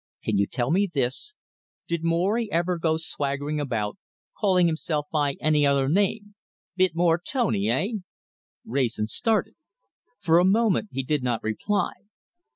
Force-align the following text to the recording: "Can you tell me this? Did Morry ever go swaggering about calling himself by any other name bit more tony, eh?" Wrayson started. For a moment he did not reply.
"Can 0.23 0.39
you 0.39 0.47
tell 0.47 0.71
me 0.71 0.89
this? 0.91 1.35
Did 1.87 2.03
Morry 2.03 2.47
ever 2.51 2.79
go 2.79 2.97
swaggering 2.97 3.59
about 3.59 3.99
calling 4.35 4.65
himself 4.65 5.05
by 5.11 5.33
any 5.39 5.63
other 5.63 5.87
name 5.87 6.33
bit 6.75 6.95
more 6.95 7.21
tony, 7.23 7.69
eh?" 7.69 7.99
Wrayson 8.65 9.05
started. 9.05 9.53
For 10.17 10.39
a 10.39 10.43
moment 10.43 10.89
he 10.91 11.03
did 11.03 11.21
not 11.21 11.43
reply. 11.43 11.91